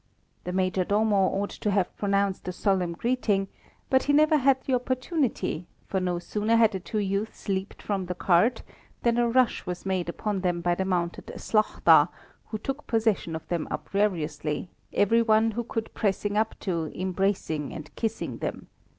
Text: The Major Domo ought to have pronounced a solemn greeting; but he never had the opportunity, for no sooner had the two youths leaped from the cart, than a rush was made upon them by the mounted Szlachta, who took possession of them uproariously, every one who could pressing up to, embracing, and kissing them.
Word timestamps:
The 0.45 0.51
Major 0.51 0.83
Domo 0.83 1.15
ought 1.27 1.51
to 1.51 1.69
have 1.69 1.95
pronounced 1.95 2.47
a 2.47 2.51
solemn 2.51 2.93
greeting; 2.93 3.49
but 3.87 4.01
he 4.05 4.13
never 4.13 4.37
had 4.37 4.59
the 4.63 4.73
opportunity, 4.73 5.67
for 5.85 5.99
no 5.99 6.17
sooner 6.17 6.55
had 6.55 6.71
the 6.71 6.79
two 6.79 6.97
youths 6.97 7.47
leaped 7.47 7.83
from 7.83 8.07
the 8.07 8.15
cart, 8.15 8.63
than 9.03 9.19
a 9.19 9.29
rush 9.29 9.67
was 9.67 9.85
made 9.85 10.09
upon 10.09 10.41
them 10.41 10.59
by 10.59 10.73
the 10.73 10.85
mounted 10.85 11.27
Szlachta, 11.35 12.09
who 12.47 12.57
took 12.57 12.87
possession 12.87 13.35
of 13.35 13.47
them 13.47 13.67
uproariously, 13.69 14.71
every 14.91 15.21
one 15.21 15.51
who 15.51 15.63
could 15.63 15.93
pressing 15.93 16.35
up 16.35 16.57
to, 16.61 16.91
embracing, 16.99 17.71
and 17.71 17.93
kissing 17.95 18.39
them. 18.39 18.69